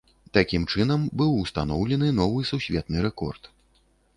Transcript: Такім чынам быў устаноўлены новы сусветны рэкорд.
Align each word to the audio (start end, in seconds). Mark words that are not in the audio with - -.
Такім 0.35 0.63
чынам 0.75 1.03
быў 1.21 1.35
устаноўлены 1.43 2.09
новы 2.21 2.41
сусветны 2.53 3.05
рэкорд. 3.09 3.43